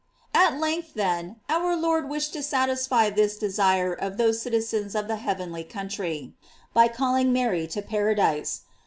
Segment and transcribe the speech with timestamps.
[0.23, 5.07] * At length, then, our Lord wished to satisfy this desire of those citizens of
[5.07, 6.33] the heavenly country,
[6.73, 8.61] by calling Mary to paradise.